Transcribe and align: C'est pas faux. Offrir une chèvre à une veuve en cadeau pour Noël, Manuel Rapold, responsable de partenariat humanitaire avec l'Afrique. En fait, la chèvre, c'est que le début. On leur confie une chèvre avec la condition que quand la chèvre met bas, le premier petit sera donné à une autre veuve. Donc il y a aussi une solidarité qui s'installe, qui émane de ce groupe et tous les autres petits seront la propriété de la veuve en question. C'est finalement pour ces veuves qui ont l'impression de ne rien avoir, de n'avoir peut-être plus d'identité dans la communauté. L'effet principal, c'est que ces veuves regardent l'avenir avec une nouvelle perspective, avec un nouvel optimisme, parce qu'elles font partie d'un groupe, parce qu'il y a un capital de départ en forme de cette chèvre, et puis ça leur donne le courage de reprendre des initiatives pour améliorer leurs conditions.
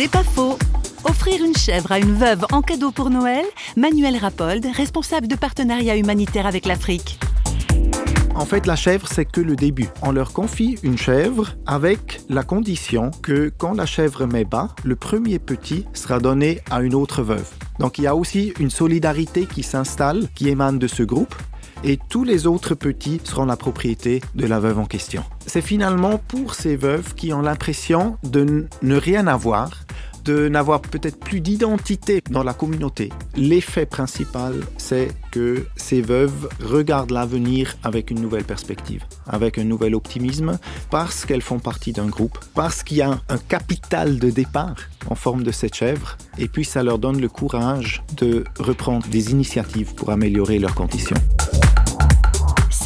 C'est 0.00 0.08
pas 0.08 0.22
faux. 0.22 0.56
Offrir 1.02 1.44
une 1.44 1.56
chèvre 1.56 1.90
à 1.90 1.98
une 1.98 2.14
veuve 2.14 2.46
en 2.52 2.62
cadeau 2.62 2.92
pour 2.92 3.10
Noël, 3.10 3.44
Manuel 3.76 4.16
Rapold, 4.16 4.64
responsable 4.76 5.26
de 5.26 5.34
partenariat 5.34 5.96
humanitaire 5.96 6.46
avec 6.46 6.66
l'Afrique. 6.66 7.18
En 8.36 8.44
fait, 8.44 8.68
la 8.68 8.76
chèvre, 8.76 9.08
c'est 9.08 9.24
que 9.24 9.40
le 9.40 9.56
début. 9.56 9.88
On 10.02 10.12
leur 10.12 10.32
confie 10.32 10.78
une 10.84 10.96
chèvre 10.96 11.56
avec 11.66 12.20
la 12.28 12.44
condition 12.44 13.10
que 13.24 13.50
quand 13.58 13.72
la 13.72 13.86
chèvre 13.86 14.26
met 14.26 14.44
bas, 14.44 14.68
le 14.84 14.94
premier 14.94 15.40
petit 15.40 15.84
sera 15.94 16.20
donné 16.20 16.60
à 16.70 16.80
une 16.80 16.94
autre 16.94 17.24
veuve. 17.24 17.50
Donc 17.80 17.98
il 17.98 18.04
y 18.04 18.06
a 18.06 18.14
aussi 18.14 18.52
une 18.60 18.70
solidarité 18.70 19.46
qui 19.46 19.64
s'installe, 19.64 20.28
qui 20.36 20.48
émane 20.48 20.78
de 20.78 20.86
ce 20.86 21.02
groupe 21.02 21.34
et 21.84 21.98
tous 22.08 22.24
les 22.24 22.46
autres 22.46 22.74
petits 22.74 23.20
seront 23.24 23.46
la 23.46 23.56
propriété 23.56 24.20
de 24.34 24.46
la 24.46 24.60
veuve 24.60 24.78
en 24.78 24.86
question. 24.86 25.22
C'est 25.46 25.62
finalement 25.62 26.18
pour 26.18 26.54
ces 26.54 26.76
veuves 26.76 27.14
qui 27.14 27.32
ont 27.32 27.42
l'impression 27.42 28.16
de 28.22 28.66
ne 28.82 28.96
rien 28.96 29.26
avoir, 29.26 29.70
de 30.24 30.48
n'avoir 30.48 30.82
peut-être 30.82 31.18
plus 31.18 31.40
d'identité 31.40 32.22
dans 32.30 32.42
la 32.42 32.52
communauté. 32.52 33.10
L'effet 33.34 33.86
principal, 33.86 34.54
c'est 34.76 35.08
que 35.30 35.66
ces 35.76 36.02
veuves 36.02 36.48
regardent 36.62 37.12
l'avenir 37.12 37.76
avec 37.82 38.10
une 38.10 38.20
nouvelle 38.20 38.44
perspective, 38.44 39.04
avec 39.26 39.56
un 39.56 39.64
nouvel 39.64 39.94
optimisme, 39.94 40.58
parce 40.90 41.24
qu'elles 41.24 41.42
font 41.42 41.60
partie 41.60 41.92
d'un 41.92 42.08
groupe, 42.08 42.38
parce 42.54 42.82
qu'il 42.82 42.98
y 42.98 43.02
a 43.02 43.18
un 43.28 43.38
capital 43.38 44.18
de 44.18 44.28
départ 44.28 44.76
en 45.08 45.14
forme 45.14 45.44
de 45.44 45.50
cette 45.52 45.74
chèvre, 45.74 46.18
et 46.36 46.48
puis 46.48 46.66
ça 46.66 46.82
leur 46.82 46.98
donne 46.98 47.20
le 47.20 47.28
courage 47.28 48.02
de 48.16 48.44
reprendre 48.58 49.06
des 49.08 49.30
initiatives 49.30 49.94
pour 49.94 50.10
améliorer 50.10 50.58
leurs 50.58 50.74
conditions. 50.74 51.16